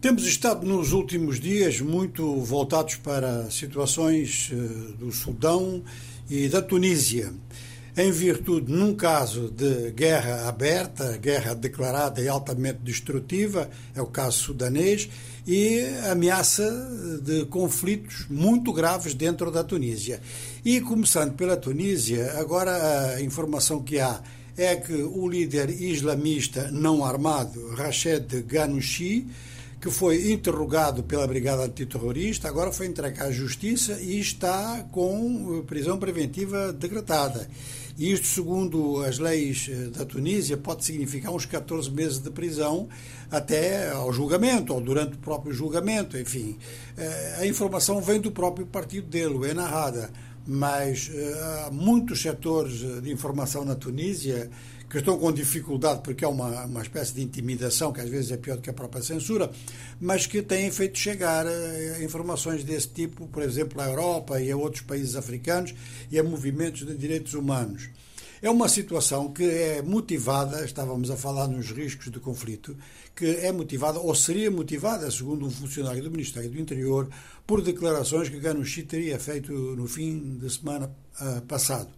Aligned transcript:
Temos 0.00 0.24
estado 0.26 0.66
nos 0.66 0.92
últimos 0.94 1.38
dias 1.38 1.78
muito 1.82 2.36
voltados 2.36 2.94
para 2.94 3.50
situações 3.50 4.50
eh, 4.50 4.56
do 4.98 5.12
Sudão 5.12 5.82
e 6.30 6.48
da 6.48 6.62
Tunísia, 6.62 7.34
em 7.94 8.10
virtude, 8.10 8.72
num 8.72 8.94
caso 8.94 9.50
de 9.50 9.90
guerra 9.90 10.48
aberta, 10.48 11.18
guerra 11.18 11.52
declarada 11.52 12.18
e 12.22 12.28
altamente 12.28 12.78
destrutiva, 12.78 13.68
é 13.94 14.00
o 14.00 14.06
caso 14.06 14.38
sudanês, 14.38 15.06
e 15.46 15.82
ameaça 16.10 16.64
de 17.22 17.44
conflitos 17.44 18.24
muito 18.30 18.72
graves 18.72 19.12
dentro 19.12 19.50
da 19.50 19.62
Tunísia. 19.62 20.22
E 20.64 20.80
começando 20.80 21.34
pela 21.34 21.58
Tunísia, 21.58 22.38
agora 22.38 23.16
a 23.16 23.20
informação 23.20 23.82
que 23.82 24.00
há 24.00 24.22
é 24.56 24.76
que 24.76 24.94
o 24.94 25.28
líder 25.28 25.68
islamista 25.68 26.70
não 26.70 27.04
armado, 27.04 27.74
Rached 27.74 28.44
Ghannouchi, 28.46 29.26
que 29.80 29.90
foi 29.90 30.30
interrogado 30.30 31.02
pela 31.02 31.26
Brigada 31.26 31.64
Antiterrorista, 31.64 32.46
agora 32.46 32.70
foi 32.70 32.86
entregue 32.86 33.20
à 33.20 33.30
Justiça 33.30 33.98
e 34.00 34.20
está 34.20 34.84
com 34.92 35.58
eh, 35.58 35.66
prisão 35.66 35.98
preventiva 35.98 36.70
decretada. 36.70 37.48
E 37.96 38.12
isto, 38.12 38.26
segundo 38.26 39.02
as 39.02 39.18
leis 39.18 39.70
eh, 39.70 39.88
da 39.88 40.04
Tunísia, 40.04 40.58
pode 40.58 40.84
significar 40.84 41.32
uns 41.32 41.46
14 41.46 41.90
meses 41.90 42.18
de 42.18 42.30
prisão 42.30 42.90
até 43.30 43.90
ao 43.90 44.12
julgamento, 44.12 44.74
ou 44.74 44.82
durante 44.82 45.14
o 45.14 45.18
próprio 45.18 45.54
julgamento, 45.54 46.18
enfim. 46.18 46.58
Eh, 46.98 47.36
a 47.38 47.46
informação 47.46 48.02
vem 48.02 48.20
do 48.20 48.30
próprio 48.30 48.66
partido 48.66 49.06
dele, 49.06 49.48
é 49.48 49.54
narrada 49.54 50.10
mas 50.52 51.08
há 51.44 51.70
muitos 51.70 52.20
setores 52.20 52.80
de 53.02 53.12
informação 53.12 53.64
na 53.64 53.76
Tunísia 53.76 54.50
que 54.90 54.98
estão 54.98 55.16
com 55.16 55.30
dificuldade 55.30 56.00
porque 56.02 56.24
é 56.24 56.28
uma, 56.28 56.64
uma 56.64 56.82
espécie 56.82 57.14
de 57.14 57.22
intimidação, 57.22 57.92
que 57.92 58.00
às 58.00 58.10
vezes 58.10 58.32
é 58.32 58.36
pior 58.36 58.56
do 58.56 58.62
que 58.62 58.68
a 58.68 58.72
própria 58.72 59.00
censura, 59.00 59.48
mas 60.00 60.26
que 60.26 60.42
têm 60.42 60.68
feito 60.72 60.98
chegar 60.98 61.46
uh, 61.46 62.02
informações 62.02 62.64
desse 62.64 62.88
tipo, 62.88 63.28
por 63.28 63.44
exemplo, 63.44 63.80
à 63.80 63.88
Europa 63.88 64.40
e 64.40 64.50
a 64.50 64.56
outros 64.56 64.82
países 64.82 65.14
africanos 65.14 65.72
e 66.10 66.18
a 66.18 66.24
movimentos 66.24 66.84
de 66.84 66.96
direitos 66.96 67.34
humanos. 67.34 67.88
É 68.42 68.48
uma 68.48 68.68
situação 68.68 69.32
que 69.32 69.44
é 69.44 69.82
motivada, 69.82 70.64
estávamos 70.64 71.10
a 71.10 71.16
falar 71.16 71.46
nos 71.46 71.70
riscos 71.70 72.10
de 72.10 72.18
conflito, 72.18 72.76
que 73.14 73.26
é 73.26 73.52
motivada, 73.52 73.98
ou 73.98 74.14
seria 74.14 74.50
motivada, 74.50 75.10
segundo 75.10 75.46
um 75.46 75.50
funcionário 75.50 76.02
do 76.02 76.10
Ministério 76.10 76.50
do 76.50 76.58
Interior, 76.58 77.08
por 77.46 77.60
declarações 77.60 78.28
que 78.28 78.40
Ganushi 78.40 78.84
teria 78.84 79.18
feito 79.18 79.52
no 79.52 79.86
fim 79.86 80.38
de 80.38 80.50
semana 80.50 80.90
uh, 81.20 81.42
passado 81.42 81.90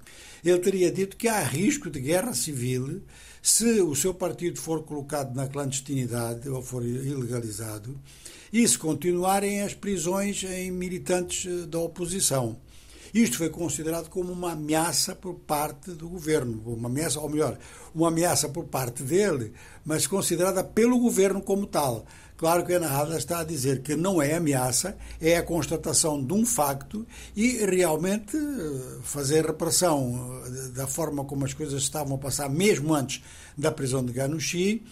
ele 0.45 0.59
teria 0.59 0.91
dito 0.91 1.17
que 1.17 1.29
há 1.29 1.41
risco 1.41 1.89
de 1.89 2.01
guerra 2.01 2.35
civil 2.35 3.03
se 3.41 3.81
o 3.81 3.95
seu 3.95 4.13
partido 4.13 4.61
for 4.61 4.83
colocado 4.83 5.35
na 5.35 5.47
clandestinidade 5.47 6.49
ou 6.49 6.61
for 6.63 6.85
ilegalizado 6.85 7.99
e 8.53 8.67
se 8.67 8.77
continuarem 8.77 9.63
as 9.63 9.73
prisões 9.73 10.43
em 10.45 10.71
militantes 10.71 11.47
eh, 11.47 11.67
da 11.67 11.79
oposição. 11.79 12.59
Isto 13.13 13.39
foi 13.39 13.51
considerado 13.51 14.09
como 14.09 14.33
uma 14.33 14.53
ameaça 14.53 15.15
por 15.15 15.35
parte 15.35 15.91
do 15.91 16.09
governo, 16.09 16.63
uma 16.65 16.89
ameaça, 16.89 17.21
ou 17.21 17.29
melhor, 17.29 17.59
uma 17.95 18.09
ameaça 18.09 18.49
por 18.49 18.65
parte 18.65 19.03
dele, 19.03 19.53
mas 19.85 20.07
considerada 20.07 20.65
pelo 20.65 20.99
governo 20.99 21.43
como 21.43 21.67
tal. 21.67 22.07
Claro 22.39 22.65
que 22.65 22.73
a 22.73 22.81
narrada 22.81 23.17
está 23.19 23.41
a 23.41 23.45
dizer 23.45 23.83
que 23.83 23.95
não 23.95 24.21
é 24.21 24.35
ameaça, 24.35 24.97
é 25.21 25.37
a 25.37 25.43
constatação 25.43 26.25
de 26.25 26.33
um 26.33 26.45
facto 26.45 27.07
e 27.37 27.65
realmente 27.65 28.37
eh, 28.37 28.99
fazer 29.03 29.47
repressão 29.47 30.43
eh, 30.47 30.69
da 30.71 30.87
forma 30.87 31.25
como 31.25 31.45
as 31.45 31.55
coisas 31.55 31.83
estavam 31.83 32.17
a 32.17 32.19
passar, 32.19 32.49
mesmo 32.49 32.95
antes 32.95 33.23
da 33.57 33.71
prisão 33.71 34.05
de 34.05 34.13
Ganushi, 34.13 34.83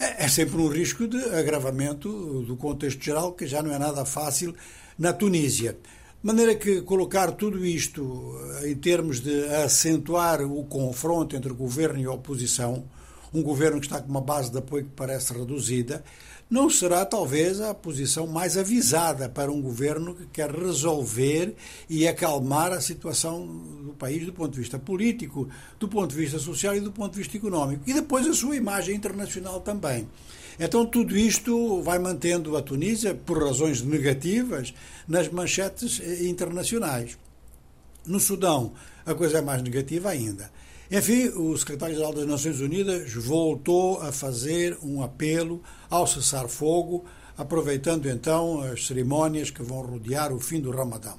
é, 0.00 0.24
é 0.24 0.28
sempre 0.28 0.56
um 0.56 0.66
risco 0.66 1.06
de 1.06 1.22
agravamento 1.26 2.42
do 2.42 2.56
contexto 2.56 3.04
geral, 3.04 3.34
que 3.34 3.46
já 3.46 3.62
não 3.62 3.72
é 3.72 3.78
nada 3.78 4.04
fácil 4.04 4.54
na 4.98 5.12
Tunísia. 5.12 5.78
Maneira 6.22 6.54
que 6.54 6.80
colocar 6.82 7.32
tudo 7.32 7.64
isto 7.64 8.34
eh, 8.62 8.70
em 8.70 8.74
termos 8.74 9.20
de 9.20 9.44
acentuar 9.54 10.42
o 10.42 10.64
confronto 10.64 11.36
entre 11.36 11.52
governo 11.52 12.00
e 12.00 12.06
oposição, 12.06 12.84
um 13.32 13.42
governo 13.42 13.80
que 13.80 13.86
está 13.86 14.00
com 14.00 14.08
uma 14.08 14.20
base 14.20 14.50
de 14.50 14.58
apoio 14.58 14.84
que 14.84 14.90
parece 14.90 15.32
reduzida, 15.32 16.04
não 16.48 16.70
será 16.70 17.04
talvez 17.04 17.60
a 17.60 17.74
posição 17.74 18.26
mais 18.26 18.56
avisada 18.56 19.28
para 19.28 19.50
um 19.50 19.60
governo 19.60 20.14
que 20.14 20.26
quer 20.26 20.50
resolver 20.50 21.56
e 21.90 22.06
acalmar 22.06 22.72
a 22.72 22.80
situação 22.80 23.44
do 23.84 23.94
país 23.98 24.24
do 24.24 24.32
ponto 24.32 24.52
de 24.52 24.60
vista 24.60 24.78
político, 24.78 25.48
do 25.78 25.88
ponto 25.88 26.10
de 26.10 26.16
vista 26.16 26.38
social 26.38 26.76
e 26.76 26.80
do 26.80 26.92
ponto 26.92 27.12
de 27.12 27.18
vista 27.18 27.36
económico. 27.36 27.82
E 27.86 27.92
depois 27.92 28.26
a 28.28 28.32
sua 28.32 28.54
imagem 28.54 28.94
internacional 28.94 29.60
também. 29.60 30.06
Então, 30.58 30.86
tudo 30.86 31.16
isto 31.16 31.82
vai 31.82 31.98
mantendo 31.98 32.56
a 32.56 32.62
Tunísia, 32.62 33.14
por 33.14 33.42
razões 33.42 33.82
negativas, 33.82 34.72
nas 35.06 35.28
manchetes 35.28 36.00
eh, 36.00 36.26
internacionais. 36.26 37.18
No 38.06 38.18
Sudão, 38.18 38.72
a 39.04 39.14
coisa 39.14 39.38
é 39.38 39.42
mais 39.42 39.62
negativa 39.62 40.10
ainda. 40.10 40.50
Enfim, 40.90 41.28
o 41.30 41.56
secretário-geral 41.58 42.12
das 42.12 42.26
Nações 42.26 42.60
Unidas 42.60 43.12
voltou 43.12 44.00
a 44.00 44.12
fazer 44.12 44.78
um 44.84 45.02
apelo 45.02 45.60
ao 45.90 46.06
cessar-fogo, 46.06 47.04
aproveitando 47.36 48.08
então 48.08 48.60
as 48.60 48.86
cerimônias 48.86 49.50
que 49.50 49.64
vão 49.64 49.80
rodear 49.80 50.32
o 50.32 50.38
fim 50.38 50.60
do 50.60 50.70
Ramadão. 50.70 51.18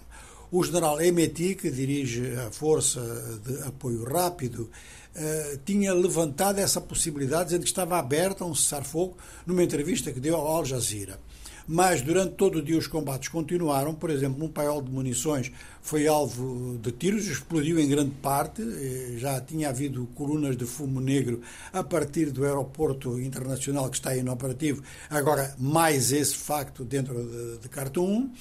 O 0.49 0.63
general 0.63 1.01
Emeti, 1.01 1.53
que 1.55 1.69
dirige 1.69 2.33
a 2.37 2.49
Força 2.49 3.01
de 3.45 3.61
Apoio 3.63 4.05
Rápido, 4.05 4.69
eh, 5.13 5.59
tinha 5.65 5.93
levantado 5.93 6.59
essa 6.59 6.79
possibilidade, 6.79 7.45
dizendo 7.45 7.63
que 7.63 7.67
estava 7.67 7.99
aberta 7.99 8.45
a 8.45 8.47
um 8.47 8.55
cessar-fogo 8.55 9.17
numa 9.45 9.63
entrevista 9.63 10.13
que 10.13 10.21
deu 10.21 10.37
ao 10.37 10.47
Al 10.47 10.63
Jazeera. 10.63 11.19
Mas 11.67 12.01
durante 12.01 12.35
todo 12.35 12.59
o 12.59 12.61
dia 12.61 12.77
os 12.77 12.87
combates 12.87 13.27
continuaram. 13.27 13.93
Por 13.93 14.09
exemplo, 14.09 14.45
um 14.45 14.47
paiol 14.47 14.81
de 14.81 14.89
munições 14.89 15.51
foi 15.81 16.07
alvo 16.07 16.77
de 16.81 16.91
tiros, 16.93 17.27
explodiu 17.27 17.77
em 17.77 17.89
grande 17.89 18.11
parte. 18.21 18.61
Eh, 18.61 19.15
já 19.17 19.41
tinha 19.41 19.69
havido 19.69 20.07
colunas 20.15 20.55
de 20.55 20.65
fumo 20.65 21.01
negro 21.01 21.41
a 21.73 21.83
partir 21.83 22.31
do 22.31 22.45
aeroporto 22.45 23.19
internacional 23.19 23.89
que 23.89 23.97
está 23.97 24.15
inoperativo. 24.15 24.81
Agora, 25.09 25.53
mais 25.59 26.13
esse 26.13 26.35
facto 26.35 26.85
dentro 26.85 27.13
de, 27.13 27.57
de 27.57 27.67
Khartoum. 27.67 28.31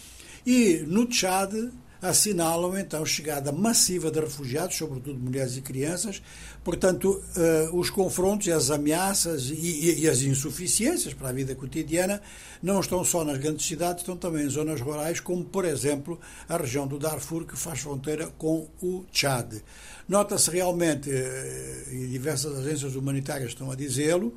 E 0.46 0.84
no 0.86 1.06
Tchad, 1.06 1.52
assinalam 2.00 2.76
então 2.78 3.02
a 3.02 3.06
chegada 3.06 3.52
massiva 3.52 4.10
de 4.10 4.20
refugiados, 4.20 4.76
sobretudo 4.76 5.18
mulheres 5.18 5.56
e 5.56 5.60
crianças. 5.60 6.22
Portanto, 6.62 7.22
uh, 7.36 7.78
os 7.78 7.90
confrontos 7.90 8.48
as 8.48 8.70
ameaças 8.70 9.50
e, 9.50 10.08
as 10.08 10.22
insuficiências 10.22 11.14
para 11.14 11.28
a 11.28 11.32
vida 11.32 11.54
cotidiana 11.54 12.20
não 12.62 12.80
estão 12.80 13.04
só 13.04 13.24
nas 13.24 13.38
grandes 13.38 13.66
cidades, 13.66 14.02
estão 14.02 14.16
também 14.16 14.46
em 14.46 14.48
zonas 14.48 14.80
rurais, 14.80 15.20
como, 15.20 15.44
por 15.44 15.64
exemplo, 15.64 16.18
a 16.48 16.56
região 16.56 16.86
do 16.86 16.98
Darfur, 16.98 17.46
que 17.46 17.56
faz 17.56 17.80
fronteira 17.80 18.26
com 18.38 18.68
o 18.82 19.04
Chad. 19.12 19.62
Nota-se 20.08 20.50
realmente, 20.50 21.08
uh, 21.08 21.92
e 21.92 22.06
diversas 22.08 22.58
agências 22.58 22.96
humanitárias 22.96 23.50
estão 23.50 23.70
a 23.70 23.76
dizê-lo, 23.76 24.34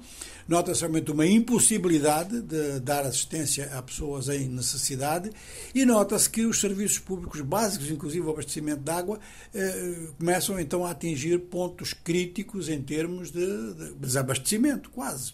nota-se 0.48 0.82
realmente 0.82 1.12
uma 1.12 1.26
impossibilidade 1.26 2.42
de 2.42 2.80
dar 2.80 3.06
assistência 3.06 3.72
a 3.74 3.82
pessoas 3.82 4.30
em 4.30 4.48
necessidade 4.48 5.32
e 5.74 5.86
nota-se 5.86 6.30
que 6.30 6.46
os 6.46 6.60
serviços 6.60 7.00
públicos 7.00 7.42
básicos, 7.50 7.90
inclusive 7.90 8.26
o 8.26 8.30
abastecimento 8.30 8.82
de 8.82 8.92
água, 8.92 9.20
eh, 9.54 10.08
começam 10.18 10.60
então 10.60 10.86
a 10.86 10.92
atingir 10.92 11.40
pontos 11.40 11.92
críticos 11.94 12.70
em 12.70 12.82
termos 12.82 13.32
de, 13.32 13.74
de 13.74 13.94
desabastecimento, 13.96 14.90
quase. 14.92 15.34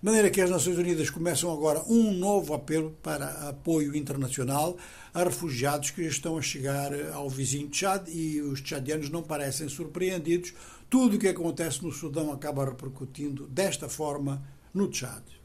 De 0.00 0.06
maneira 0.06 0.30
que 0.30 0.40
as 0.40 0.48
Nações 0.48 0.78
Unidas 0.78 1.10
começam 1.10 1.52
agora 1.52 1.84
um 1.86 2.10
novo 2.10 2.54
apelo 2.54 2.96
para 3.02 3.50
apoio 3.50 3.94
internacional 3.94 4.78
a 5.12 5.22
refugiados 5.22 5.90
que 5.90 6.00
estão 6.00 6.38
a 6.38 6.42
chegar 6.42 6.90
ao 7.12 7.28
vizinho 7.28 7.68
Tchad 7.68 8.08
e 8.08 8.40
os 8.40 8.62
tchadianos 8.62 9.10
não 9.10 9.22
parecem 9.22 9.68
surpreendidos. 9.68 10.54
Tudo 10.88 11.16
o 11.16 11.18
que 11.18 11.28
acontece 11.28 11.82
no 11.82 11.92
Sudão 11.92 12.32
acaba 12.32 12.64
repercutindo 12.64 13.46
desta 13.46 13.90
forma 13.90 14.42
no 14.72 14.88
Tchad. 14.88 15.39